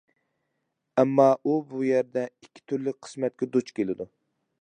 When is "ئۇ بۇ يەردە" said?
1.49-2.23